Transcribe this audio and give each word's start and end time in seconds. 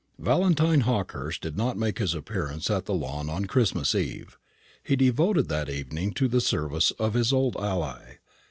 Valentine 0.17 0.79
Hawkehurst 0.81 1.41
did 1.43 1.55
not 1.55 1.77
make 1.77 1.99
his 1.99 2.15
appearance 2.15 2.71
at 2.71 2.85
the 2.85 2.93
Lawn 2.95 3.29
on 3.29 3.45
Christmas 3.45 3.93
eve. 3.93 4.35
He 4.81 4.95
devoted 4.95 5.47
that 5.49 5.69
evening 5.69 6.11
to 6.13 6.27
the 6.27 6.41
service 6.41 6.89
of 6.97 7.13
his 7.13 7.31
old 7.31 7.55
ally. 7.57 8.13